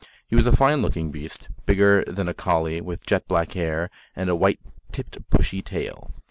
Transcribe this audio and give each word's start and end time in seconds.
He 0.27 0.35
was 0.35 0.47
a 0.47 0.51
fine 0.55 0.81
looking 0.81 1.11
beast, 1.11 1.47
bigger 1.67 2.03
than 2.05 2.27
a 2.27 2.33
collie, 2.33 2.81
with 2.81 3.05
jet 3.05 3.27
black 3.27 3.51
hair 3.51 3.91
and 4.15 4.31
a 4.31 4.35
white 4.35 4.59
tipped 4.91 5.19
bushy 5.29 5.61
tail. 5.61 6.11